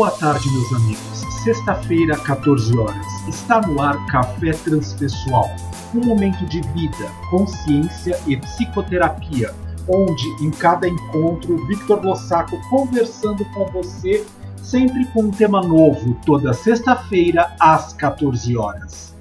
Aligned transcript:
boa 0.00 0.12
tarde, 0.12 0.50
meus 0.50 0.72
amigos. 0.72 1.20
Sexta-feira, 1.44 2.16
14 2.16 2.74
horas. 2.78 3.06
Está 3.28 3.60
no 3.60 3.82
ar 3.82 4.06
Café 4.06 4.52
Transpessoal, 4.52 5.46
um 5.94 6.00
momento 6.06 6.46
de 6.46 6.62
vida, 6.68 7.06
consciência 7.28 8.18
e 8.26 8.34
psicoterapia, 8.34 9.54
onde 9.86 10.26
em 10.42 10.50
cada 10.52 10.88
encontro 10.88 11.66
Victor 11.66 12.02
Lossaco 12.02 12.58
conversando 12.70 13.44
com 13.52 13.66
você, 13.66 14.24
sempre 14.62 15.04
com 15.08 15.24
um 15.24 15.30
tema 15.30 15.60
novo, 15.60 16.16
toda 16.24 16.54
sexta-feira 16.54 17.54
às 17.60 17.92
14 17.92 18.56
horas. 18.56 19.14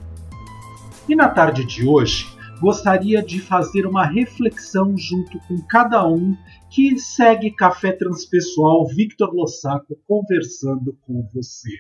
E 1.10 1.14
na 1.14 1.28
tarde 1.28 1.66
de 1.66 1.86
hoje, 1.86 2.26
gostaria 2.62 3.22
de 3.22 3.42
fazer 3.42 3.86
uma 3.86 4.06
reflexão 4.06 4.98
junto 4.98 5.40
com 5.40 5.58
cada 5.68 6.08
um 6.08 6.38
que 6.70 7.00
segue 7.00 7.52
Café 7.52 7.92
Transpessoal 7.92 8.88
Victor 8.88 9.34
Lossaco 9.34 10.00
conversando 10.08 10.96
com 11.02 11.28
você. 11.34 11.72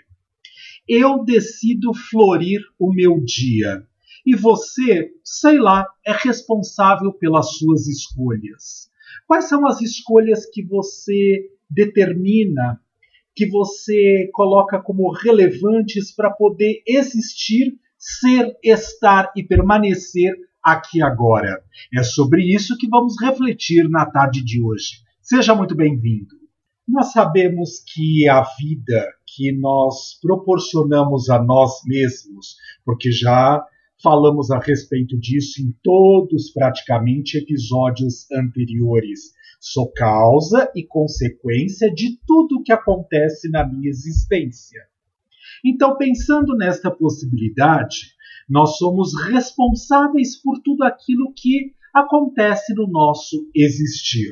Eu 0.87 1.23
decido 1.23 1.93
florir 1.93 2.59
o 2.79 2.91
meu 2.91 3.23
dia. 3.23 3.85
E 4.25 4.35
você, 4.35 5.11
sei 5.23 5.59
lá, 5.59 5.85
é 6.05 6.11
responsável 6.11 7.13
pelas 7.13 7.57
suas 7.57 7.87
escolhas. 7.87 8.89
Quais 9.27 9.45
são 9.45 9.65
as 9.67 9.79
escolhas 9.81 10.47
que 10.47 10.63
você 10.63 11.49
determina, 11.69 12.81
que 13.35 13.47
você 13.47 14.29
coloca 14.33 14.81
como 14.81 15.11
relevantes 15.11 16.13
para 16.13 16.31
poder 16.31 16.81
existir, 16.87 17.77
ser, 17.97 18.57
estar 18.63 19.31
e 19.35 19.43
permanecer 19.43 20.33
aqui 20.71 21.01
agora. 21.01 21.61
É 21.93 22.03
sobre 22.03 22.43
isso 22.43 22.77
que 22.77 22.87
vamos 22.87 23.15
refletir 23.21 23.89
na 23.89 24.05
tarde 24.05 24.43
de 24.43 24.61
hoje. 24.61 25.01
Seja 25.21 25.53
muito 25.55 25.75
bem-vindo. 25.75 26.35
Nós 26.87 27.11
sabemos 27.11 27.83
que 27.93 28.27
a 28.27 28.41
vida 28.59 29.05
que 29.35 29.51
nós 29.51 30.19
proporcionamos 30.21 31.29
a 31.29 31.41
nós 31.41 31.81
mesmos, 31.85 32.55
porque 32.83 33.11
já 33.11 33.63
falamos 34.01 34.49
a 34.49 34.59
respeito 34.59 35.19
disso 35.19 35.61
em 35.61 35.71
todos 35.83 36.51
praticamente 36.51 37.37
episódios 37.37 38.29
anteriores. 38.31 39.33
Sou 39.59 39.91
causa 39.91 40.71
e 40.75 40.85
consequência 40.85 41.93
de 41.93 42.17
tudo 42.25 42.57
o 42.57 42.63
que 42.63 42.71
acontece 42.71 43.49
na 43.49 43.67
minha 43.67 43.89
existência. 43.89 44.81
Então, 45.63 45.97
pensando 45.97 46.55
nesta 46.55 46.89
possibilidade, 46.89 48.13
nós 48.49 48.77
somos 48.77 49.11
responsáveis 49.25 50.41
por 50.41 50.59
tudo 50.63 50.83
aquilo 50.83 51.31
que 51.35 51.73
acontece 51.93 52.73
no 52.73 52.87
nosso 52.87 53.49
existir. 53.53 54.31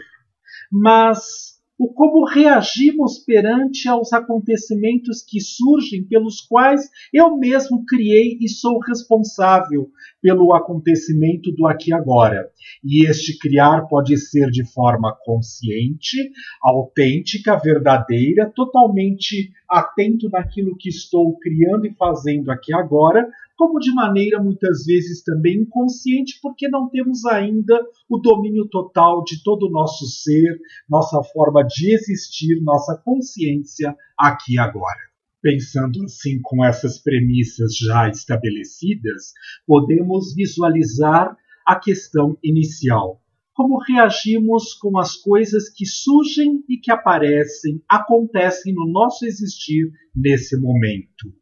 Mas 0.71 1.57
o 1.79 1.93
como 1.93 2.25
reagimos 2.25 3.19
perante 3.19 3.87
aos 3.87 4.11
acontecimentos 4.11 5.21
que 5.21 5.39
surgem 5.39 6.03
pelos 6.03 6.41
quais 6.41 6.89
eu 7.13 7.37
mesmo 7.37 7.85
criei 7.85 8.37
e 8.41 8.49
sou 8.49 8.79
responsável 8.79 9.87
pelo 10.27 10.53
acontecimento 10.53 11.53
do 11.53 11.65
aqui 11.65 11.91
e 11.91 11.93
agora. 11.93 12.49
E 12.83 13.09
este 13.09 13.39
criar 13.39 13.87
pode 13.87 14.17
ser 14.17 14.49
de 14.51 14.69
forma 14.73 15.15
consciente, 15.23 16.17
autêntica, 16.61 17.55
verdadeira, 17.55 18.51
totalmente 18.53 19.53
atento 19.69 20.29
naquilo 20.29 20.75
que 20.77 20.89
estou 20.89 21.39
criando 21.39 21.85
e 21.85 21.95
fazendo 21.95 22.51
aqui 22.51 22.73
agora, 22.73 23.25
como 23.55 23.79
de 23.79 23.93
maneira 23.93 24.43
muitas 24.43 24.83
vezes 24.85 25.23
também 25.23 25.61
inconsciente, 25.61 26.39
porque 26.41 26.67
não 26.67 26.89
temos 26.89 27.23
ainda 27.23 27.79
o 28.09 28.17
domínio 28.17 28.67
total 28.67 29.23
de 29.23 29.41
todo 29.41 29.67
o 29.67 29.71
nosso 29.71 30.05
ser, 30.07 30.59
nossa 30.89 31.23
forma 31.23 31.63
de 31.63 31.93
existir, 31.93 32.61
nossa 32.61 32.97
consciência 32.97 33.95
aqui 34.19 34.59
agora. 34.59 35.07
Pensando 35.41 36.03
assim 36.03 36.39
com 36.41 36.65
essas 36.65 37.01
premissas 37.01 37.75
já 37.77 38.09
estabelecidas, 38.09 39.33
podemos 39.65 40.33
visualizar 40.35 41.35
a 41.65 41.79
questão 41.79 42.37
inicial. 42.43 43.21
Como 43.53 43.79
reagimos 43.79 44.73
com 44.73 44.97
as 44.97 45.15
coisas 45.15 45.69
que 45.69 45.85
surgem 45.85 46.63
e 46.69 46.77
que 46.77 46.91
aparecem, 46.91 47.81
acontecem 47.89 48.73
no 48.73 48.87
nosso 48.87 49.25
existir 49.25 49.91
nesse 50.15 50.59
momento? 50.59 51.33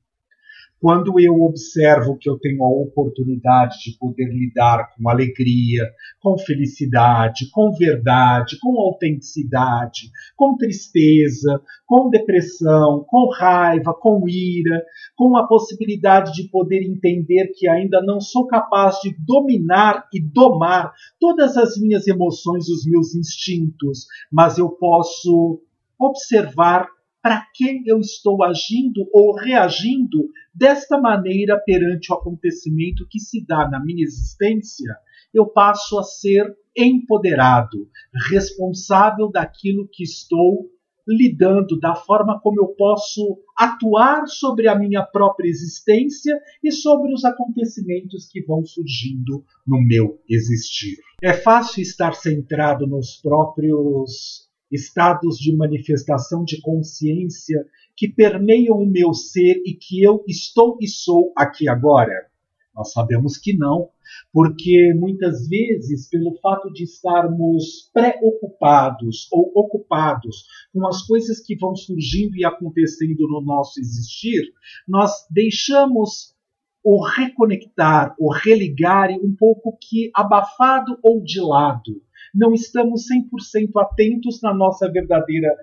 Quando 0.80 1.20
eu 1.20 1.42
observo 1.42 2.18
que 2.18 2.30
eu 2.30 2.38
tenho 2.38 2.64
a 2.64 2.70
oportunidade 2.70 3.78
de 3.84 3.98
poder 3.98 4.28
lidar 4.28 4.94
com 4.96 5.10
alegria, 5.10 5.90
com 6.22 6.38
felicidade, 6.38 7.50
com 7.52 7.72
verdade, 7.72 8.58
com 8.62 8.80
autenticidade, 8.80 10.12
com 10.36 10.56
tristeza, 10.58 11.62
com 11.86 12.10
depressão, 12.10 13.06
com 13.08 13.30
raiva, 13.32 13.94
com 13.94 14.28
ira, 14.28 14.84
com 15.16 15.38
a 15.38 15.48
possibilidade 15.48 16.34
de 16.34 16.50
poder 16.50 16.84
entender 16.84 17.52
que 17.56 17.68
ainda 17.68 18.02
não 18.02 18.20
sou 18.20 18.46
capaz 18.46 19.00
de 19.02 19.16
dominar 19.26 20.08
e 20.14 20.22
domar 20.22 20.94
todas 21.20 21.58
as 21.58 21.78
minhas 21.80 22.08
emoções, 22.08 22.70
os 22.70 22.86
meus 22.86 23.16
instintos, 23.16 24.06
mas 24.32 24.58
eu 24.58 24.70
posso 24.70 25.62
observar 26.00 26.88
para 27.26 27.44
que 27.56 27.82
eu 27.88 28.00
estou 28.00 28.44
agindo 28.44 29.10
ou 29.12 29.34
reagindo 29.34 30.30
desta 30.54 31.02
maneira 31.02 31.60
perante 31.60 32.14
o 32.14 32.16
acontecimento 32.16 33.08
que 33.10 33.20
se 33.20 33.44
dá 33.44 33.68
na 33.68 33.84
minha 33.84 34.04
existência, 34.04 34.96
eu 35.34 35.48
passo 35.48 35.98
a 35.98 36.04
ser 36.04 36.56
empoderado, 36.78 37.90
responsável 38.30 39.32
daquilo 39.32 39.90
que 39.92 40.04
estou 40.04 40.70
lidando, 41.08 41.80
da 41.80 41.96
forma 41.96 42.40
como 42.40 42.62
eu 42.62 42.68
posso 42.78 43.40
atuar 43.58 44.28
sobre 44.28 44.68
a 44.68 44.78
minha 44.78 45.02
própria 45.02 45.50
existência 45.50 46.40
e 46.64 46.72
sobre 46.72 47.12
os 47.12 47.26
acontecimentos 47.26 48.28
que 48.28 48.46
vão 48.46 48.64
surgindo 48.64 49.44
no 49.66 49.82
meu 49.82 50.20
existir. 50.30 50.96
É 51.24 51.34
fácil 51.34 51.82
estar 51.82 52.14
centrado 52.14 52.86
nos 52.86 53.20
próprios 53.20 54.45
estados 54.76 55.38
de 55.38 55.56
manifestação 55.56 56.44
de 56.44 56.62
consciência 56.62 57.66
que 57.96 58.08
permeiam 58.08 58.78
o 58.78 58.86
meu 58.86 59.14
ser 59.14 59.62
e 59.66 59.74
que 59.74 60.04
eu 60.04 60.24
estou 60.28 60.78
e 60.80 60.88
sou 60.88 61.32
aqui 61.36 61.68
agora? 61.68 62.30
Nós 62.76 62.92
sabemos 62.92 63.38
que 63.38 63.58
não, 63.58 63.90
porque 64.34 64.94
muitas 64.96 65.48
vezes, 65.48 66.10
pelo 66.10 66.38
fato 66.42 66.72
de 66.74 66.84
estarmos 66.84 67.90
preocupados 67.94 69.30
ou 69.32 69.50
ocupados 69.56 70.46
com 70.74 70.86
as 70.86 71.02
coisas 71.04 71.40
que 71.40 71.56
vão 71.56 71.74
surgindo 71.74 72.36
e 72.36 72.44
acontecendo 72.44 73.28
no 73.30 73.42
nosso 73.42 73.80
existir, 73.80 74.44
nós 74.86 75.12
deixamos 75.32 76.36
o 76.84 77.02
reconectar, 77.02 78.14
o 78.20 78.32
religar 78.32 79.10
um 79.12 79.34
pouco 79.36 79.78
que 79.82 80.12
abafado 80.14 81.00
ou 81.02 81.24
de 81.24 81.40
lado 81.40 82.04
não 82.36 82.54
estamos 82.54 83.06
100% 83.08 83.70
atentos 83.78 84.42
na 84.42 84.54
nossa 84.54 84.92
verdadeira 84.92 85.56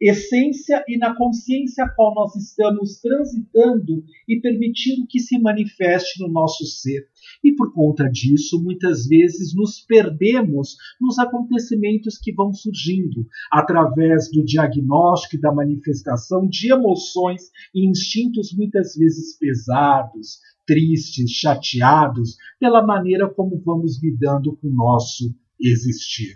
essência 0.00 0.84
e 0.86 0.96
na 0.96 1.16
consciência 1.16 1.84
a 1.84 1.88
qual 1.88 2.14
nós 2.14 2.36
estamos 2.36 3.00
transitando 3.00 4.04
e 4.28 4.40
permitindo 4.40 5.06
que 5.08 5.18
se 5.18 5.38
manifeste 5.38 6.22
no 6.22 6.28
nosso 6.28 6.64
ser. 6.64 7.08
E 7.42 7.52
por 7.54 7.72
conta 7.72 8.08
disso, 8.08 8.62
muitas 8.62 9.06
vezes 9.08 9.54
nos 9.54 9.80
perdemos 9.80 10.76
nos 11.00 11.18
acontecimentos 11.18 12.16
que 12.16 12.32
vão 12.32 12.52
surgindo 12.52 13.26
através 13.50 14.30
do 14.30 14.44
diagnóstico 14.44 15.36
e 15.36 15.40
da 15.40 15.52
manifestação 15.52 16.48
de 16.48 16.72
emoções 16.72 17.50
e 17.74 17.88
instintos 17.88 18.54
muitas 18.56 18.94
vezes 18.94 19.36
pesados, 19.36 20.38
tristes, 20.64 21.30
chateados, 21.30 22.36
pela 22.60 22.86
maneira 22.86 23.28
como 23.28 23.60
vamos 23.64 24.00
lidando 24.00 24.56
com 24.56 24.68
o 24.68 24.74
nosso 24.74 25.34
existir. 25.60 26.34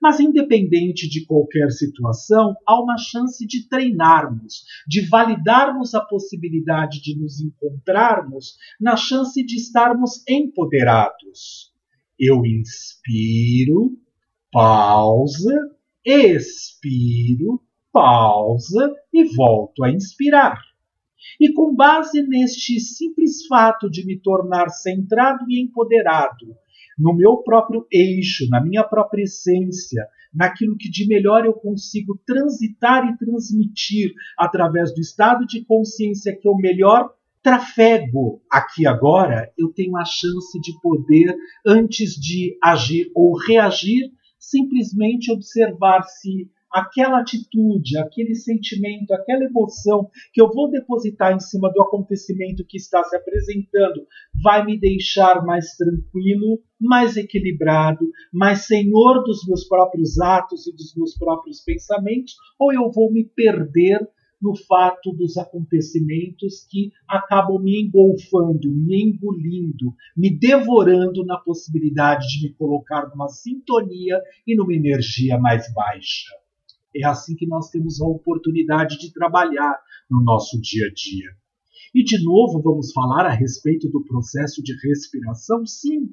Mas, 0.00 0.20
independente 0.20 1.08
de 1.08 1.24
qualquer 1.26 1.70
situação, 1.70 2.54
há 2.66 2.80
uma 2.80 2.96
chance 2.96 3.44
de 3.46 3.68
treinarmos, 3.68 4.64
de 4.86 5.00
validarmos 5.08 5.94
a 5.94 6.00
possibilidade 6.00 7.02
de 7.02 7.18
nos 7.18 7.40
encontrarmos 7.40 8.56
na 8.80 8.96
chance 8.96 9.44
de 9.44 9.56
estarmos 9.56 10.22
empoderados. 10.28 11.72
Eu 12.18 12.46
inspiro, 12.46 13.98
pausa, 14.52 15.54
expiro, 16.04 17.60
pausa 17.92 18.94
e 19.12 19.24
volto 19.34 19.84
a 19.84 19.90
inspirar. 19.90 20.60
E 21.40 21.52
com 21.52 21.74
base 21.74 22.22
neste 22.22 22.78
simples 22.80 23.46
fato 23.46 23.90
de 23.90 24.06
me 24.06 24.18
tornar 24.18 24.68
centrado 24.68 25.44
e 25.48 25.60
empoderado, 25.60 26.56
no 26.98 27.14
meu 27.14 27.38
próprio 27.38 27.86
eixo, 27.92 28.48
na 28.50 28.62
minha 28.62 28.82
própria 28.82 29.22
essência, 29.22 30.06
naquilo 30.34 30.76
que 30.76 30.90
de 30.90 31.06
melhor 31.06 31.44
eu 31.46 31.54
consigo 31.54 32.18
transitar 32.26 33.08
e 33.08 33.16
transmitir 33.16 34.12
através 34.38 34.92
do 34.92 35.00
estado 35.00 35.46
de 35.46 35.64
consciência 35.64 36.36
que 36.36 36.48
eu 36.48 36.56
melhor 36.56 37.10
trafego 37.42 38.42
aqui 38.50 38.86
agora, 38.86 39.50
eu 39.56 39.68
tenho 39.68 39.96
a 39.96 40.04
chance 40.04 40.60
de 40.60 40.78
poder, 40.82 41.34
antes 41.64 42.10
de 42.14 42.58
agir 42.62 43.10
ou 43.14 43.36
reagir, 43.36 44.10
simplesmente 44.38 45.32
observar 45.32 46.02
se 46.02 46.50
aquela 46.70 47.20
atitude, 47.20 47.98
aquele 47.98 48.34
sentimento, 48.34 49.12
aquela 49.12 49.44
emoção 49.44 50.10
que 50.32 50.40
eu 50.40 50.50
vou 50.50 50.70
depositar 50.70 51.34
em 51.34 51.40
cima 51.40 51.72
do 51.72 51.82
acontecimento 51.82 52.64
que 52.66 52.76
está 52.76 53.02
se 53.04 53.16
apresentando 53.16 54.06
vai 54.42 54.64
me 54.64 54.78
deixar 54.78 55.44
mais 55.44 55.76
tranquilo, 55.76 56.60
mais 56.80 57.16
equilibrado, 57.16 58.08
mais 58.32 58.66
senhor 58.66 59.22
dos 59.24 59.46
meus 59.46 59.66
próprios 59.66 60.18
atos 60.20 60.66
e 60.66 60.72
dos 60.72 60.94
meus 60.96 61.16
próprios 61.16 61.60
pensamentos, 61.62 62.34
ou 62.58 62.72
eu 62.72 62.90
vou 62.90 63.12
me 63.12 63.24
perder 63.24 64.00
no 64.40 64.54
fato 64.54 65.12
dos 65.12 65.36
acontecimentos 65.36 66.64
que 66.70 66.92
acabam 67.08 67.60
me 67.60 67.82
engolfando, 67.82 68.70
me 68.70 69.02
engolindo, 69.02 69.92
me 70.16 70.30
devorando 70.30 71.24
na 71.24 71.36
possibilidade 71.38 72.26
de 72.28 72.48
me 72.48 72.54
colocar 72.54 73.08
numa 73.08 73.28
sintonia 73.28 74.20
e 74.46 74.56
numa 74.56 74.74
energia 74.74 75.38
mais 75.38 75.72
baixa. 75.72 76.32
É 76.98 77.06
assim 77.06 77.36
que 77.36 77.46
nós 77.46 77.70
temos 77.70 78.00
a 78.00 78.06
oportunidade 78.06 78.98
de 78.98 79.12
trabalhar 79.12 79.78
no 80.10 80.22
nosso 80.22 80.60
dia 80.60 80.86
a 80.86 80.92
dia. 80.92 81.30
E 81.94 82.02
de 82.02 82.22
novo 82.22 82.60
vamos 82.60 82.92
falar 82.92 83.24
a 83.26 83.32
respeito 83.32 83.88
do 83.88 84.04
processo 84.04 84.62
de 84.62 84.74
respiração? 84.86 85.64
Sim, 85.64 86.10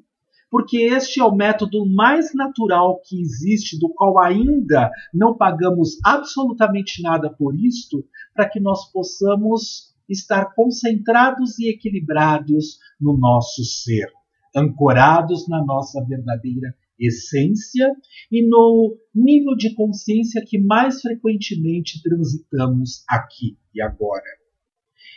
porque 0.50 0.78
este 0.78 1.20
é 1.20 1.24
o 1.24 1.34
método 1.34 1.84
mais 1.86 2.32
natural 2.34 3.00
que 3.04 3.20
existe, 3.20 3.78
do 3.78 3.88
qual 3.88 4.18
ainda 4.18 4.90
não 5.12 5.36
pagamos 5.36 5.98
absolutamente 6.04 7.02
nada 7.02 7.28
por 7.30 7.54
isto, 7.54 8.04
para 8.34 8.48
que 8.48 8.60
nós 8.60 8.90
possamos 8.92 9.94
estar 10.08 10.54
concentrados 10.54 11.58
e 11.58 11.68
equilibrados 11.68 12.78
no 13.00 13.18
nosso 13.18 13.64
ser, 13.64 14.08
ancorados 14.54 15.48
na 15.48 15.64
nossa 15.64 16.02
verdadeira 16.04 16.74
essência 16.98 17.90
e 18.30 18.46
no 18.46 18.96
nível 19.14 19.54
de 19.56 19.74
consciência 19.74 20.44
que 20.46 20.58
mais 20.58 21.00
frequentemente 21.00 22.02
transitamos 22.02 23.04
aqui 23.08 23.56
e 23.74 23.80
agora. 23.80 24.24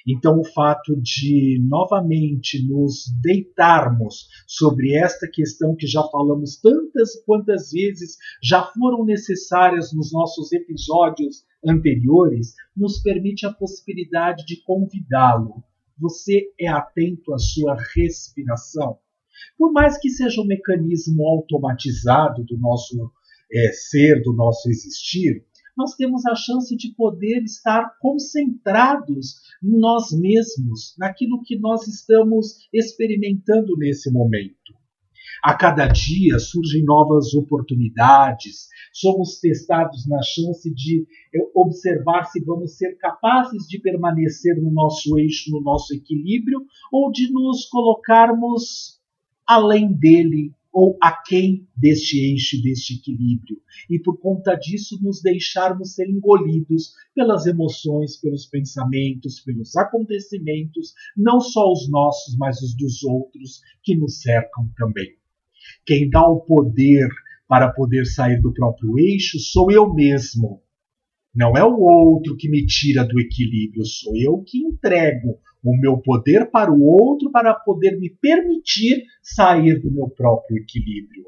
Então, 0.07 0.39
o 0.39 0.45
fato 0.45 0.99
de 1.01 1.59
novamente 1.67 2.65
nos 2.67 3.05
deitarmos 3.21 4.27
sobre 4.47 4.95
esta 4.95 5.27
questão 5.27 5.75
que 5.75 5.85
já 5.85 6.01
falamos 6.03 6.59
tantas 6.59 7.15
e 7.15 7.25
quantas 7.25 7.71
vezes 7.71 8.17
já 8.41 8.63
foram 8.63 9.05
necessárias 9.05 9.93
nos 9.93 10.11
nossos 10.11 10.51
episódios 10.51 11.43
anteriores, 11.65 12.53
nos 12.75 13.01
permite 13.01 13.45
a 13.45 13.53
possibilidade 13.53 14.45
de 14.45 14.61
convidá-lo. 14.63 15.63
Você 15.99 16.53
é 16.57 16.67
atento 16.67 17.33
à 17.33 17.37
sua 17.37 17.75
respiração? 17.93 18.97
Por 19.57 19.71
mais 19.71 19.97
que 19.99 20.09
seja 20.09 20.41
um 20.41 20.45
mecanismo 20.45 21.27
automatizado 21.27 22.43
do 22.43 22.57
nosso 22.57 23.11
é, 23.51 23.71
ser, 23.71 24.21
do 24.21 24.33
nosso 24.33 24.69
existir, 24.69 25.43
nós 25.79 25.95
temos 25.95 26.25
a 26.25 26.35
chance 26.35 26.75
de 26.75 26.93
poder 26.93 27.41
estar 27.43 27.97
concentrados 27.99 29.35
em 29.63 29.79
nós 29.79 30.11
mesmos, 30.11 30.93
naquilo 30.97 31.41
que 31.41 31.57
nós 31.57 31.87
estamos 31.87 32.67
experimentando 32.73 33.77
nesse 33.77 34.11
momento. 34.11 34.77
A 35.41 35.53
cada 35.53 35.87
dia 35.87 36.37
surgem 36.37 36.83
novas 36.83 37.33
oportunidades, 37.33 38.67
somos 38.91 39.39
testados 39.39 40.05
na 40.05 40.21
chance 40.21 40.69
de 40.73 41.07
eh, 41.33 41.39
observar 41.55 42.25
se 42.25 42.43
vamos 42.43 42.75
ser 42.75 42.97
capazes 42.97 43.65
de 43.65 43.79
permanecer 43.79 44.61
no 44.61 44.69
nosso 44.69 45.17
eixo, 45.17 45.49
no 45.51 45.61
nosso 45.61 45.93
equilíbrio, 45.93 46.59
ou 46.91 47.09
de 47.09 47.31
nos 47.31 47.65
colocarmos 47.67 48.98
além 49.49 49.91
dele 49.91 50.53
ou 50.71 50.95
aquém 51.01 51.67
deste 51.75 52.19
eixo, 52.19 52.61
deste 52.61 52.93
equilíbrio, 52.93 53.59
e 53.89 53.97
por 53.97 54.19
conta 54.19 54.53
disso 54.53 54.99
nos 55.01 55.23
deixarmos 55.23 55.95
ser 55.95 56.07
engolidos 56.07 56.93
pelas 57.15 57.47
emoções, 57.47 58.15
pelos 58.17 58.45
pensamentos, 58.45 59.39
pelos 59.39 59.75
acontecimentos, 59.75 60.93
não 61.17 61.41
só 61.41 61.71
os 61.71 61.89
nossos, 61.89 62.37
mas 62.37 62.61
os 62.61 62.77
dos 62.77 63.03
outros 63.03 63.61
que 63.81 63.95
nos 63.95 64.21
cercam 64.21 64.69
também. 64.77 65.15
Quem 65.83 66.07
dá 66.07 66.21
o 66.27 66.41
poder 66.41 67.09
para 67.47 67.73
poder 67.73 68.05
sair 68.05 68.39
do 68.39 68.53
próprio 68.53 68.99
eixo 68.99 69.39
sou 69.39 69.71
eu 69.71 69.91
mesmo. 69.91 70.61
Não 71.39 71.55
é 71.55 71.63
o 71.63 71.79
outro 71.79 72.35
que 72.35 72.49
me 72.49 72.65
tira 72.65 73.01
do 73.05 73.17
equilíbrio, 73.17 73.85
sou 73.85 74.11
eu 74.17 74.43
que 74.45 74.57
entrego 74.57 75.39
o 75.63 75.73
meu 75.79 75.97
poder 75.97 76.51
para 76.51 76.69
o 76.69 76.83
outro 76.83 77.31
para 77.31 77.53
poder 77.53 77.97
me 77.97 78.09
permitir 78.09 79.05
sair 79.23 79.79
do 79.79 79.89
meu 79.89 80.09
próprio 80.09 80.57
equilíbrio. 80.57 81.23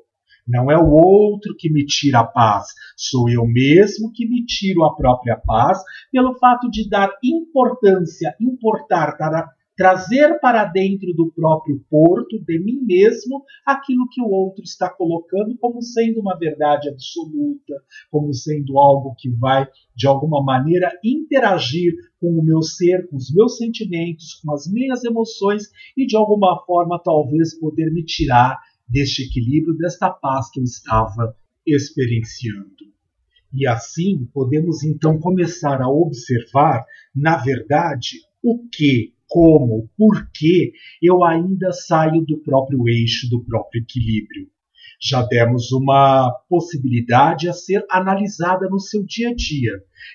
Não 0.46 0.70
é 0.70 0.78
o 0.78 0.92
outro 0.92 1.56
que 1.58 1.72
me 1.72 1.86
tira 1.86 2.20
a 2.20 2.24
paz, 2.26 2.68
sou 2.98 3.30
eu 3.30 3.48
mesmo 3.48 4.12
que 4.14 4.28
me 4.28 4.46
tiro 4.46 4.84
a 4.84 4.94
própria 4.94 5.38
paz 5.38 5.82
pelo 6.12 6.38
fato 6.38 6.70
de 6.70 6.90
dar 6.90 7.10
importância, 7.24 8.36
importar, 8.42 9.16
dar 9.18 9.48
trazer 9.82 10.40
para 10.40 10.64
dentro 10.66 11.12
do 11.16 11.32
próprio 11.32 11.84
porto, 11.90 12.40
de 12.40 12.60
mim 12.60 12.82
mesmo, 12.84 13.44
aquilo 13.66 14.08
que 14.12 14.22
o 14.22 14.30
outro 14.30 14.64
está 14.64 14.88
colocando 14.88 15.58
como 15.58 15.82
sendo 15.82 16.20
uma 16.20 16.38
verdade 16.38 16.88
absoluta, 16.88 17.74
como 18.12 18.32
sendo 18.32 18.78
algo 18.78 19.16
que 19.18 19.28
vai, 19.32 19.68
de 19.96 20.06
alguma 20.06 20.44
maneira, 20.44 20.92
interagir 21.04 21.96
com 22.20 22.28
o 22.28 22.44
meu 22.44 22.62
ser, 22.62 23.08
com 23.08 23.16
os 23.16 23.34
meus 23.34 23.58
sentimentos, 23.58 24.36
com 24.36 24.54
as 24.54 24.72
minhas 24.72 25.04
emoções 25.04 25.64
e, 25.98 26.06
de 26.06 26.16
alguma 26.16 26.64
forma, 26.64 27.02
talvez 27.04 27.60
poder 27.60 27.92
me 27.92 28.06
tirar 28.06 28.60
deste 28.88 29.24
equilíbrio, 29.24 29.76
desta 29.76 30.12
paz 30.12 30.52
que 30.52 30.60
eu 30.60 30.64
estava 30.64 31.36
experienciando. 31.66 32.86
E 33.52 33.66
assim 33.66 34.30
podemos 34.32 34.84
então 34.84 35.20
começar 35.20 35.82
a 35.82 35.90
observar, 35.90 36.86
na 37.16 37.36
verdade, 37.38 38.20
o 38.44 38.60
que 38.72 39.12
como, 39.32 39.90
por 39.98 40.30
que 40.34 40.74
eu 41.02 41.24
ainda 41.24 41.72
saio 41.72 42.22
do 42.26 42.38
próprio 42.44 42.90
eixo, 42.90 43.30
do 43.30 43.42
próprio 43.46 43.82
equilíbrio. 43.82 44.50
Já 45.02 45.22
demos 45.26 45.72
uma 45.72 46.30
possibilidade 46.50 47.48
a 47.48 47.54
ser 47.54 47.86
analisada 47.90 48.68
no 48.68 48.78
seu 48.78 49.06
dia 49.06 49.30
a 49.30 49.34
dia. 49.34 49.72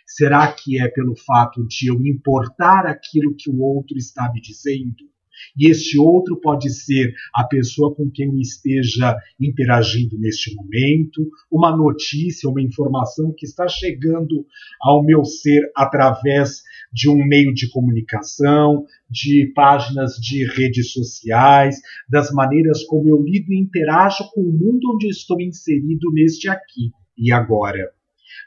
Será 0.06 0.52
que 0.52 0.78
é 0.78 0.86
pelo 0.88 1.16
fato 1.16 1.66
de 1.66 1.86
eu 1.86 1.94
importar 2.04 2.84
aquilo 2.84 3.34
que 3.34 3.48
o 3.48 3.58
outro 3.62 3.96
está 3.96 4.30
me 4.30 4.40
dizendo? 4.40 5.15
E 5.56 5.70
este 5.70 5.98
outro 5.98 6.40
pode 6.40 6.70
ser 6.70 7.12
a 7.34 7.44
pessoa 7.44 7.94
com 7.94 8.10
quem 8.10 8.28
eu 8.28 8.40
esteja 8.40 9.16
interagindo 9.40 10.18
neste 10.18 10.54
momento, 10.54 11.28
uma 11.50 11.76
notícia, 11.76 12.48
uma 12.48 12.62
informação 12.62 13.34
que 13.36 13.46
está 13.46 13.68
chegando 13.68 14.46
ao 14.80 15.04
meu 15.04 15.24
ser 15.24 15.70
através 15.74 16.62
de 16.92 17.08
um 17.08 17.24
meio 17.26 17.52
de 17.52 17.68
comunicação, 17.70 18.84
de 19.10 19.52
páginas 19.54 20.14
de 20.14 20.44
redes 20.44 20.92
sociais, 20.92 21.76
das 22.08 22.30
maneiras 22.30 22.84
como 22.84 23.08
eu 23.08 23.22
lido 23.22 23.52
e 23.52 23.60
interajo 23.60 24.24
com 24.32 24.40
o 24.40 24.52
mundo 24.52 24.94
onde 24.94 25.08
estou 25.08 25.40
inserido 25.40 26.10
neste 26.12 26.48
aqui 26.48 26.90
e 27.16 27.32
agora. 27.32 27.90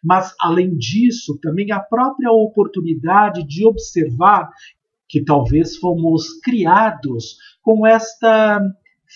Mas, 0.03 0.33
além 0.39 0.75
disso, 0.77 1.37
também 1.41 1.71
a 1.71 1.79
própria 1.79 2.31
oportunidade 2.31 3.45
de 3.45 3.65
observar 3.65 4.49
que 5.09 5.23
talvez 5.23 5.75
fomos 5.77 6.39
criados 6.43 7.37
com 7.63 7.85
esta 7.85 8.61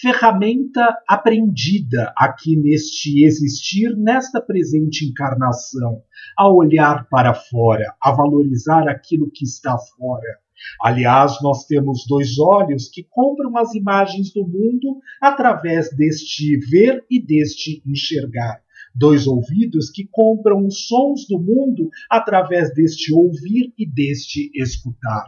ferramenta 0.02 0.98
aprendida 1.08 2.12
aqui 2.18 2.56
neste 2.56 3.24
existir, 3.24 3.96
nesta 3.96 4.42
presente 4.42 5.06
encarnação, 5.06 6.02
a 6.36 6.52
olhar 6.52 7.08
para 7.10 7.36
fora, 7.36 7.94
a 8.02 8.12
valorizar 8.12 8.90
aquilo 8.90 9.30
que 9.32 9.46
está 9.46 9.78
fora. 9.78 10.40
Aliás, 10.82 11.38
nós 11.44 11.66
temos 11.68 12.06
dois 12.08 12.40
olhos 12.40 12.90
que 12.90 13.04
compram 13.04 13.56
as 13.58 13.76
imagens 13.76 14.34
do 14.34 14.48
mundo 14.48 15.00
através 15.22 15.96
deste 15.96 16.58
ver 16.72 17.06
e 17.10 17.24
deste 17.24 17.84
enxergar. 17.86 18.64
Dois 18.96 19.28
ouvidos 19.28 19.92
que 19.92 20.08
compram 20.12 20.66
os 20.66 20.88
sons 20.88 21.28
do 21.28 21.38
mundo 21.38 21.90
através 22.10 22.74
deste 22.74 23.14
ouvir 23.14 23.74
e 23.78 23.86
deste 23.86 24.52
escutar 24.56 25.26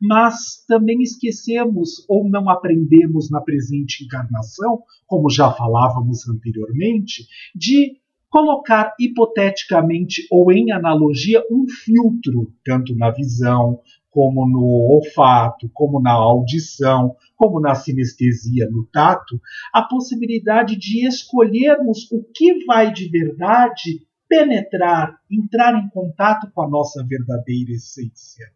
mas 0.00 0.64
também 0.66 1.02
esquecemos 1.02 2.04
ou 2.08 2.28
não 2.28 2.48
aprendemos 2.48 3.30
na 3.30 3.40
presente 3.40 4.04
encarnação, 4.04 4.82
como 5.06 5.30
já 5.30 5.50
falávamos 5.52 6.28
anteriormente, 6.28 7.26
de 7.54 7.96
colocar 8.28 8.94
hipoteticamente 8.98 10.26
ou 10.30 10.52
em 10.52 10.72
analogia 10.72 11.42
um 11.50 11.66
filtro, 11.68 12.52
tanto 12.64 12.94
na 12.94 13.10
visão, 13.10 13.80
como 14.10 14.48
no 14.48 14.64
olfato, 14.94 15.70
como 15.74 16.00
na 16.00 16.12
audição, 16.12 17.14
como 17.36 17.60
na 17.60 17.74
sinestesia, 17.74 18.66
no 18.70 18.86
tato, 18.86 19.38
a 19.72 19.82
possibilidade 19.82 20.74
de 20.76 21.06
escolhermos 21.06 22.10
o 22.10 22.24
que 22.34 22.64
vai 22.64 22.90
de 22.90 23.10
verdade 23.10 24.06
penetrar, 24.26 25.18
entrar 25.30 25.78
em 25.78 25.88
contato 25.90 26.50
com 26.52 26.62
a 26.62 26.68
nossa 26.68 27.04
verdadeira 27.06 27.72
essência. 27.72 28.55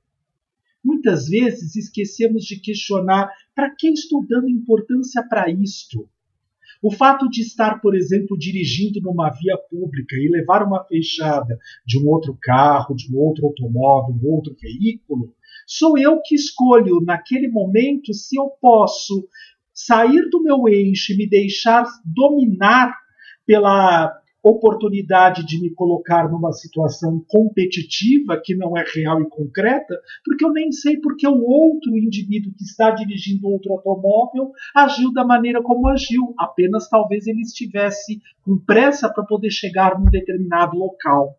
Muitas 1.03 1.29
vezes 1.29 1.77
esquecemos 1.77 2.45
de 2.45 2.61
questionar 2.61 3.33
para 3.55 3.75
que 3.75 3.89
estou 3.89 4.23
dando 4.29 4.51
importância 4.51 5.27
para 5.27 5.51
isto. 5.51 6.07
O 6.83 6.91
fato 6.91 7.27
de 7.31 7.41
estar, 7.41 7.81
por 7.81 7.97
exemplo, 7.97 8.37
dirigindo 8.37 9.01
numa 9.01 9.31
via 9.31 9.57
pública 9.57 10.15
e 10.17 10.29
levar 10.29 10.63
uma 10.63 10.85
fechada 10.85 11.59
de 11.87 11.99
um 11.99 12.07
outro 12.07 12.37
carro, 12.39 12.95
de 12.95 13.11
um 13.11 13.19
outro 13.19 13.47
automóvel, 13.47 14.15
um 14.15 14.31
outro 14.31 14.55
veículo, 14.61 15.35
sou 15.67 15.97
eu 15.97 16.21
que 16.23 16.35
escolho 16.35 17.01
naquele 17.01 17.49
momento 17.49 18.13
se 18.13 18.37
eu 18.37 18.51
posso 18.61 19.27
sair 19.73 20.29
do 20.29 20.43
meu 20.43 20.69
eixo 20.69 21.15
e 21.15 21.17
me 21.17 21.27
deixar 21.27 21.87
dominar 22.05 22.95
pela 23.47 24.20
oportunidade 24.43 25.45
de 25.45 25.61
me 25.61 25.71
colocar 25.71 26.31
numa 26.31 26.53
situação 26.53 27.25
competitiva 27.29 28.41
que 28.43 28.55
não 28.55 28.77
é 28.77 28.85
real 28.95 29.21
e 29.21 29.29
concreta, 29.29 29.95
porque 30.25 30.45
eu 30.45 30.53
nem 30.53 30.73
sei 30.73 30.99
porque 30.99 31.27
o 31.27 31.41
outro 31.43 31.97
indivíduo 31.97 32.53
que 32.57 32.65
está 32.65 32.91
dirigindo 32.91 33.49
outro 33.49 33.73
automóvel 33.73 34.51
agiu 34.75 35.13
da 35.13 35.25
maneira 35.25 35.63
como 35.63 35.89
agiu, 35.89 36.35
apenas 36.39 36.89
talvez 36.89 37.27
ele 37.27 37.43
estivesse 37.43 38.21
com 38.43 38.59
pressa 38.59 39.13
para 39.13 39.25
poder 39.25 39.51
chegar 39.51 39.99
num 39.99 40.11
determinado 40.11 40.77
local. 40.77 41.37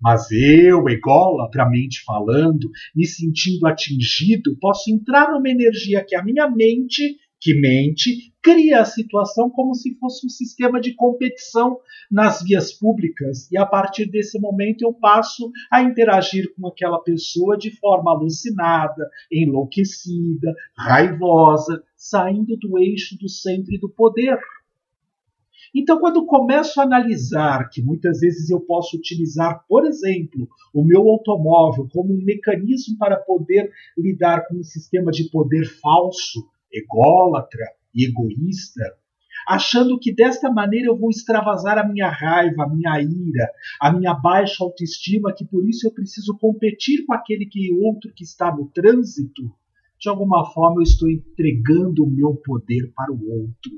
Mas 0.00 0.30
eu, 0.30 0.88
egolatramente 0.88 2.02
falando, 2.04 2.70
me 2.94 3.06
sentindo 3.06 3.66
atingido, 3.66 4.56
posso 4.60 4.90
entrar 4.90 5.30
numa 5.30 5.48
energia 5.48 6.04
que 6.04 6.14
a 6.14 6.22
minha 6.22 6.48
mente 6.48 7.16
que 7.42 7.58
mente, 7.60 8.31
cria 8.42 8.80
a 8.80 8.84
situação 8.84 9.48
como 9.48 9.74
se 9.74 9.94
fosse 9.94 10.26
um 10.26 10.28
sistema 10.28 10.80
de 10.80 10.94
competição 10.94 11.78
nas 12.10 12.42
vias 12.42 12.72
públicas. 12.72 13.50
E 13.52 13.56
a 13.56 13.64
partir 13.64 14.10
desse 14.10 14.38
momento 14.40 14.82
eu 14.82 14.92
passo 14.92 15.50
a 15.70 15.82
interagir 15.82 16.52
com 16.54 16.66
aquela 16.66 16.98
pessoa 16.98 17.56
de 17.56 17.70
forma 17.78 18.10
alucinada, 18.10 19.08
enlouquecida, 19.30 20.52
raivosa, 20.76 21.82
saindo 21.96 22.56
do 22.56 22.78
eixo 22.78 23.16
do 23.16 23.28
centro 23.28 23.72
e 23.72 23.78
do 23.78 23.88
poder. 23.88 24.38
Então, 25.74 25.98
quando 26.00 26.26
começo 26.26 26.80
a 26.80 26.84
analisar 26.84 27.70
que 27.70 27.80
muitas 27.80 28.20
vezes 28.20 28.50
eu 28.50 28.60
posso 28.60 28.96
utilizar, 28.96 29.64
por 29.66 29.86
exemplo, 29.86 30.46
o 30.74 30.84
meu 30.84 31.08
automóvel 31.08 31.88
como 31.90 32.12
um 32.12 32.22
mecanismo 32.22 32.98
para 32.98 33.16
poder 33.16 33.70
lidar 33.96 34.46
com 34.46 34.56
um 34.56 34.62
sistema 34.62 35.10
de 35.10 35.30
poder 35.30 35.64
falso, 35.80 36.46
ególatra 36.70 37.64
e 37.94 38.06
egoísta, 38.06 38.82
achando 39.46 39.98
que 39.98 40.14
desta 40.14 40.50
maneira 40.50 40.88
eu 40.88 40.98
vou 40.98 41.10
extravasar 41.10 41.78
a 41.78 41.86
minha 41.86 42.08
raiva, 42.08 42.64
a 42.64 42.68
minha 42.68 43.00
ira, 43.00 43.50
a 43.80 43.92
minha 43.92 44.14
baixa 44.14 44.62
autoestima, 44.62 45.32
que 45.34 45.44
por 45.44 45.68
isso 45.68 45.86
eu 45.86 45.92
preciso 45.92 46.36
competir 46.38 47.04
com 47.06 47.12
aquele 47.12 47.46
que 47.46 47.72
outro 47.72 48.12
que 48.14 48.24
está 48.24 48.54
no 48.54 48.68
trânsito, 48.68 49.52
de 50.00 50.08
alguma 50.08 50.44
forma 50.52 50.80
eu 50.80 50.82
estou 50.82 51.10
entregando 51.10 52.04
o 52.04 52.10
meu 52.10 52.34
poder 52.34 52.92
para 52.94 53.12
o 53.12 53.30
outro. 53.30 53.72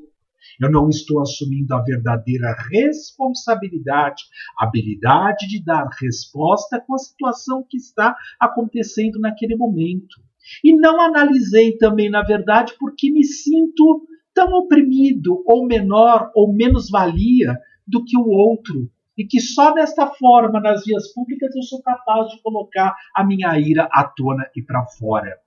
Eu 0.61 0.71
não 0.71 0.89
estou 0.89 1.21
assumindo 1.21 1.75
a 1.75 1.83
verdadeira 1.83 2.55
responsabilidade, 2.71 4.23
habilidade 4.59 5.49
de 5.49 5.63
dar 5.63 5.89
resposta 6.01 6.81
com 6.87 6.95
a 6.95 6.99
situação 6.99 7.67
que 7.69 7.77
está 7.77 8.15
acontecendo 8.39 9.19
naquele 9.19 9.57
momento. 9.57 10.23
E 10.63 10.77
não 10.77 11.01
analisei 11.01 11.77
também, 11.77 12.11
na 12.11 12.23
verdade, 12.23 12.75
porque 12.79 13.11
me 13.11 13.25
sinto 13.25 14.07
tão 14.35 14.53
oprimido, 14.55 15.43
ou 15.47 15.67
menor, 15.67 16.31
ou 16.35 16.53
menos 16.53 16.91
valia 16.91 17.57
do 17.87 18.05
que 18.05 18.17
o 18.17 18.27
outro. 18.27 18.91
E 19.17 19.25
que 19.25 19.41
só 19.41 19.73
desta 19.73 20.09
forma, 20.09 20.61
nas 20.61 20.85
vias 20.85 21.13
públicas, 21.13 21.55
eu 21.55 21.63
sou 21.63 21.81
capaz 21.83 22.29
de 22.31 22.43
colocar 22.43 22.95
a 23.15 23.25
minha 23.25 23.57
ira 23.59 23.89
à 23.93 24.05
tona 24.05 24.45
e 24.57 24.63
para 24.63 24.85
fora. 24.87 25.39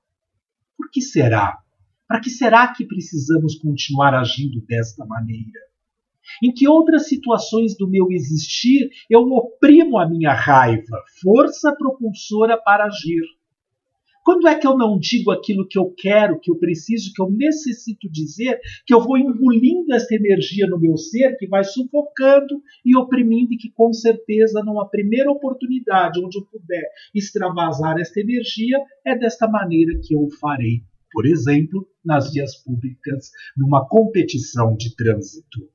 Por 0.78 0.90
que 0.90 1.02
será? 1.02 1.58
Para 2.08 2.22
que 2.22 2.30
será 2.30 2.74
que 2.74 2.86
precisamos 2.86 3.56
continuar 3.56 4.14
agindo 4.14 4.62
desta 4.66 5.06
maneira? 5.06 5.60
Em 6.42 6.54
que 6.54 6.68
outras 6.68 7.08
situações 7.08 7.76
do 7.78 7.90
meu 7.90 8.08
existir 8.12 8.90
eu 9.10 9.22
oprimo 9.22 9.98
a 9.98 10.08
minha 10.08 10.34
raiva, 10.34 11.04
força 11.22 11.76
propulsora 11.76 12.58
para 12.58 12.86
agir? 12.86 13.24
Quando 14.28 14.46
é 14.46 14.60
que 14.60 14.68
eu 14.68 14.78
não 14.78 15.00
digo 15.00 15.32
aquilo 15.32 15.66
que 15.66 15.80
eu 15.80 15.90
quero, 15.98 16.38
que 16.38 16.52
eu 16.52 16.58
preciso, 16.58 17.14
que 17.16 17.22
eu 17.22 17.32
necessito 17.32 18.12
dizer, 18.12 18.60
que 18.86 18.94
eu 18.94 19.00
vou 19.00 19.18
engolindo 19.18 19.94
essa 19.94 20.14
energia 20.14 20.68
no 20.68 20.78
meu 20.78 20.98
ser, 20.98 21.38
que 21.38 21.48
vai 21.48 21.64
sufocando 21.64 22.62
e 22.84 22.94
oprimindo, 22.98 23.54
e 23.54 23.58
que 23.58 23.72
com 23.72 23.94
certeza, 23.94 24.62
numa 24.66 24.86
primeira 24.90 25.32
oportunidade 25.32 26.20
onde 26.22 26.38
eu 26.38 26.46
puder 26.46 26.84
extravasar 27.16 27.98
essa 28.02 28.20
energia, 28.20 28.78
é 29.06 29.18
desta 29.18 29.48
maneira 29.48 29.98
que 30.04 30.14
eu 30.14 30.24
o 30.24 30.30
farei. 30.30 30.82
Por 31.10 31.26
exemplo, 31.26 31.88
nas 32.04 32.34
vias 32.34 32.54
públicas, 32.62 33.32
numa 33.56 33.88
competição 33.88 34.76
de 34.76 34.94
trânsito. 34.94 35.70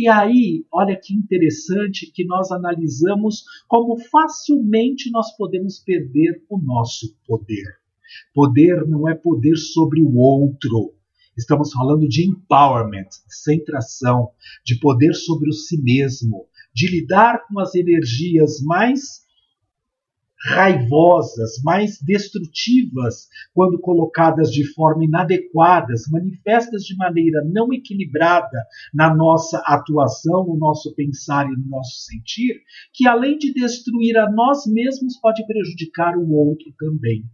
E 0.00 0.08
aí, 0.08 0.64
olha 0.72 0.98
que 0.98 1.12
interessante 1.12 2.10
que 2.10 2.24
nós 2.24 2.50
analisamos 2.50 3.44
como 3.68 3.98
facilmente 3.98 5.10
nós 5.10 5.36
podemos 5.36 5.78
perder 5.78 6.42
o 6.48 6.58
nosso 6.58 7.14
poder. 7.26 7.66
Poder 8.32 8.88
não 8.88 9.06
é 9.06 9.14
poder 9.14 9.56
sobre 9.56 10.00
o 10.00 10.16
outro. 10.16 10.94
Estamos 11.36 11.70
falando 11.70 12.08
de 12.08 12.26
empowerment, 12.26 13.10
de 13.28 13.36
centração, 13.42 14.30
de 14.64 14.80
poder 14.80 15.12
sobre 15.12 15.50
o 15.50 15.52
si 15.52 15.76
mesmo, 15.82 16.46
de 16.74 16.88
lidar 16.88 17.46
com 17.46 17.60
as 17.60 17.74
energias 17.74 18.62
mais 18.62 19.26
raivosas, 20.42 21.60
mais 21.62 22.00
destrutivas, 22.00 23.28
quando 23.52 23.78
colocadas 23.78 24.50
de 24.50 24.64
forma 24.72 25.04
inadequadas, 25.04 26.08
manifestas 26.10 26.82
de 26.84 26.96
maneira 26.96 27.42
não 27.44 27.72
equilibrada 27.72 28.64
na 28.94 29.14
nossa 29.14 29.58
atuação, 29.66 30.46
no 30.46 30.56
nosso 30.56 30.94
pensar 30.94 31.46
e 31.46 31.56
no 31.56 31.66
nosso 31.68 32.04
sentir, 32.04 32.62
que 32.92 33.06
além 33.06 33.36
de 33.36 33.52
destruir 33.52 34.16
a 34.16 34.30
nós 34.30 34.66
mesmos, 34.66 35.18
pode 35.20 35.46
prejudicar 35.46 36.16
o 36.16 36.32
outro 36.32 36.72
também. 36.78 37.24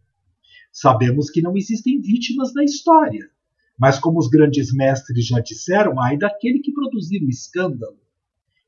Sabemos 0.73 1.31
que 1.31 1.41
não 1.41 1.57
existem 1.57 2.01
vítimas 2.01 2.53
na 2.55 2.65
história, 2.65 3.31
mas 3.79 3.99
como 3.99 4.19
os 4.19 4.29
grandes 4.29 4.75
mestres 4.75 5.27
já 5.27 5.39
disseram, 5.41 6.01
ai 6.01 6.19
daquele 6.19 6.59
que 6.59 6.73
produzir 6.73 7.23
o 7.23 7.29
escândalo. 7.29 7.99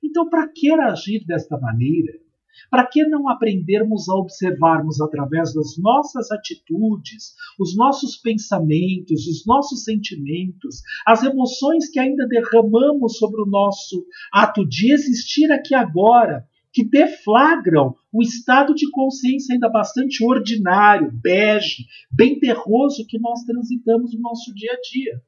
Então, 0.02 0.28
para 0.28 0.46
que 0.48 0.70
agir 0.72 1.24
desta 1.26 1.58
maneira? 1.58 2.27
Para 2.70 2.86
que 2.86 3.04
não 3.04 3.28
aprendermos 3.28 4.08
a 4.08 4.14
observarmos 4.14 5.00
através 5.00 5.54
das 5.54 5.76
nossas 5.78 6.30
atitudes, 6.30 7.34
os 7.58 7.76
nossos 7.76 8.16
pensamentos, 8.16 9.26
os 9.26 9.46
nossos 9.46 9.84
sentimentos, 9.84 10.82
as 11.06 11.22
emoções 11.22 11.88
que 11.88 11.98
ainda 11.98 12.26
derramamos 12.26 13.18
sobre 13.18 13.42
o 13.42 13.46
nosso 13.46 14.04
ato 14.32 14.66
de 14.66 14.92
existir 14.92 15.50
aqui 15.50 15.74
agora, 15.74 16.46
que 16.72 16.84
deflagram 16.84 17.94
o 18.12 18.22
estado 18.22 18.74
de 18.74 18.90
consciência 18.90 19.54
ainda 19.54 19.68
bastante 19.68 20.24
ordinário, 20.24 21.10
bege, 21.12 21.86
bem 22.10 22.38
terroso 22.38 23.06
que 23.06 23.18
nós 23.18 23.42
transitamos 23.44 24.14
no 24.14 24.20
nosso 24.20 24.54
dia 24.54 24.72
a 24.72 24.80
dia? 24.80 25.22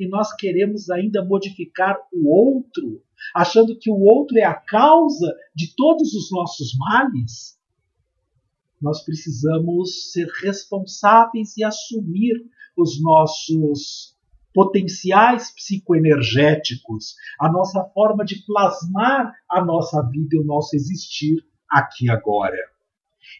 E 0.00 0.08
nós 0.08 0.34
queremos 0.34 0.88
ainda 0.88 1.22
modificar 1.22 1.96
o 2.10 2.26
outro 2.26 3.02
achando 3.34 3.78
que 3.78 3.90
o 3.90 4.00
outro 4.00 4.38
é 4.38 4.44
a 4.44 4.54
causa 4.54 5.36
de 5.54 5.74
todos 5.76 6.14
os 6.14 6.30
nossos 6.30 6.74
males, 6.76 7.58
nós 8.80 9.04
precisamos 9.04 10.10
ser 10.10 10.26
responsáveis 10.42 11.54
e 11.56 11.62
assumir 11.62 12.34
os 12.74 13.00
nossos 13.02 14.16
potenciais 14.54 15.54
psicoenergéticos, 15.54 17.14
a 17.38 17.52
nossa 17.52 17.84
forma 17.92 18.24
de 18.24 18.42
plasmar 18.46 19.34
a 19.48 19.62
nossa 19.62 20.02
vida 20.10 20.30
e 20.32 20.40
o 20.40 20.44
nosso 20.44 20.74
existir 20.74 21.44
aqui 21.70 22.08
agora. 22.08 22.56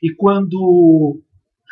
E 0.02 0.14
quando 0.14 1.22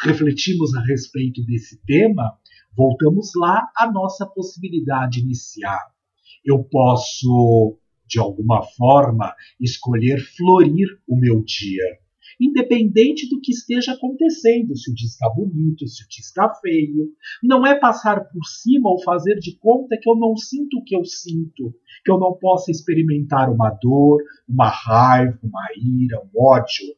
refletimos 0.03 0.75
a 0.75 0.81
respeito 0.81 1.45
desse 1.45 1.79
tema, 1.85 2.39
voltamos 2.79 3.33
lá 3.37 3.69
à 3.77 3.91
nossa 3.91 4.25
possibilidade 4.25 5.21
inicial. 5.21 5.91
Eu 6.45 6.63
posso 6.63 7.77
de 8.09 8.19
alguma 8.19 8.63
forma, 8.63 9.35
escolher 9.61 10.19
florir 10.37 10.89
o 11.07 11.17
meu 11.17 11.45
dia. 11.45 11.85
Independente 12.41 13.29
do 13.29 13.41
que 13.41 13.53
esteja 13.53 13.93
acontecendo, 13.93 14.77
se 14.77 14.91
o 14.91 14.95
dia 14.95 15.07
está 15.07 15.29
bonito, 15.29 15.87
se 15.87 16.05
o 16.05 16.09
dia 16.09 16.21
está 16.21 16.55
feio, 16.55 17.11
não 17.43 17.67
é 17.67 17.75
passar 17.79 18.25
por 18.29 18.45
cima 18.47 18.91
ou 18.91 19.03
fazer 19.03 19.39
de 19.41 19.57
conta 19.59 19.99
que 20.01 20.09
eu 20.09 20.17
não 20.17 20.37
sinto 20.37 20.79
o 20.79 20.85
que 20.85 20.97
eu 20.97 21.05
sinto, 21.05 21.75
que 22.05 22.11
eu 22.11 22.19
não 22.19 22.33
possa 22.35 22.71
experimentar 22.71 23.53
uma 23.53 23.71
dor, 23.71 24.23
uma 24.49 24.69
raiva, 24.69 25.39
uma 25.43 25.67
ira, 25.77 26.21
um 26.23 26.43
ódio. 26.43 26.98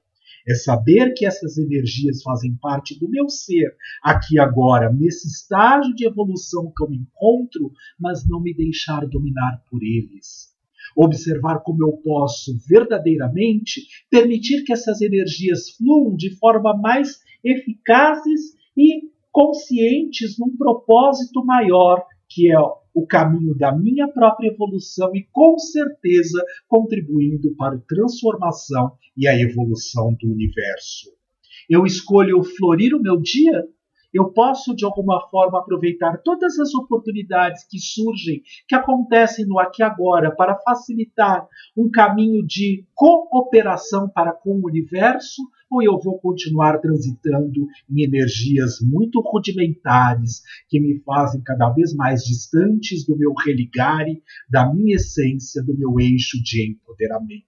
É 0.50 0.54
saber 0.54 1.14
que 1.14 1.24
essas 1.24 1.56
energias 1.58 2.24
fazem 2.24 2.56
parte 2.56 2.98
do 2.98 3.08
meu 3.08 3.28
ser 3.28 3.72
aqui 4.02 4.36
agora, 4.36 4.92
nesse 4.92 5.28
estágio 5.28 5.94
de 5.94 6.04
evolução 6.04 6.72
que 6.76 6.82
eu 6.82 6.90
me 6.90 6.96
encontro, 6.96 7.70
mas 7.96 8.28
não 8.28 8.42
me 8.42 8.52
deixar 8.52 9.06
dominar 9.06 9.62
por 9.70 9.80
eles. 9.80 10.50
Observar 10.96 11.60
como 11.60 11.84
eu 11.84 11.92
posso 11.98 12.58
verdadeiramente 12.68 13.82
permitir 14.10 14.64
que 14.64 14.72
essas 14.72 15.00
energias 15.00 15.70
fluam 15.76 16.16
de 16.16 16.36
forma 16.36 16.76
mais 16.76 17.20
eficazes 17.44 18.40
e 18.76 19.08
conscientes 19.30 20.36
num 20.36 20.56
propósito 20.56 21.44
maior, 21.46 22.04
que 22.30 22.50
é 22.50 22.58
o 22.58 23.06
caminho 23.06 23.54
da 23.56 23.76
minha 23.76 24.08
própria 24.08 24.48
evolução 24.48 25.14
e 25.14 25.26
com 25.32 25.58
certeza 25.58 26.42
contribuindo 26.68 27.54
para 27.56 27.76
a 27.76 27.80
transformação 27.80 28.92
e 29.16 29.28
a 29.28 29.38
evolução 29.38 30.14
do 30.20 30.32
universo. 30.32 31.10
Eu 31.68 31.84
escolho 31.84 32.42
florir 32.42 32.94
o 32.94 33.02
meu 33.02 33.20
dia 33.20 33.68
eu 34.12 34.32
posso 34.32 34.74
de 34.74 34.84
alguma 34.84 35.20
forma 35.28 35.60
aproveitar 35.60 36.20
todas 36.24 36.58
as 36.58 36.74
oportunidades 36.74 37.64
que 37.64 37.78
surgem, 37.78 38.42
que 38.68 38.74
acontecem 38.74 39.46
no 39.46 39.58
aqui 39.58 39.82
e 39.82 39.84
agora, 39.84 40.34
para 40.34 40.58
facilitar 40.58 41.46
um 41.76 41.88
caminho 41.88 42.44
de 42.44 42.84
cooperação 42.94 44.08
para 44.08 44.32
com 44.32 44.56
o 44.56 44.66
universo, 44.66 45.42
ou 45.70 45.82
eu 45.82 45.98
vou 46.00 46.18
continuar 46.18 46.78
transitando 46.78 47.66
em 47.88 48.02
energias 48.02 48.80
muito 48.80 49.20
rudimentares 49.20 50.42
que 50.68 50.80
me 50.80 50.98
fazem 51.00 51.40
cada 51.42 51.70
vez 51.70 51.94
mais 51.94 52.24
distantes 52.24 53.06
do 53.06 53.16
meu 53.16 53.32
religare, 53.34 54.22
da 54.50 54.72
minha 54.72 54.96
essência, 54.96 55.62
do 55.62 55.76
meu 55.78 56.00
eixo 56.00 56.42
de 56.42 56.70
empoderamento? 56.70 57.44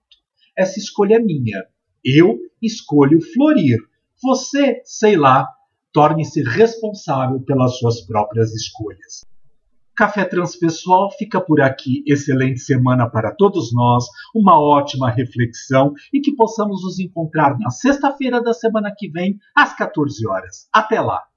Essa 0.57 0.79
escolha 0.79 1.17
é 1.17 1.19
minha. 1.19 1.65
Eu 2.05 2.39
escolho 2.61 3.21
florir. 3.33 3.79
Você, 4.23 4.81
sei 4.85 5.17
lá, 5.17 5.49
torne-se 5.93 6.43
responsável 6.43 7.41
pelas 7.41 7.79
suas 7.79 8.01
próprias 8.03 8.55
escolhas. 8.55 9.32
Café 9.95 10.25
Transpessoal 10.25 11.11
fica 11.19 11.41
por 11.41 11.61
aqui. 11.61 12.03
Excelente 12.07 12.61
semana 12.61 13.09
para 13.09 13.35
todos 13.35 13.73
nós, 13.75 14.07
uma 14.35 14.61
ótima 14.61 15.11
reflexão 15.11 15.93
e 16.13 16.21
que 16.21 16.35
possamos 16.35 16.83
nos 16.83 16.99
encontrar 16.99 17.59
na 17.59 17.71
sexta-feira 17.71 18.43
da 18.43 18.55
semana 18.55 18.93
que 18.97 19.11
vem, 19.11 19.39
às 19.55 19.75
14 19.77 20.27
horas. 20.27 20.69
Até 20.73 21.01
lá! 21.01 21.32